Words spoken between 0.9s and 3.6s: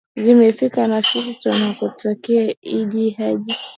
sisi tunakutakia idd hajj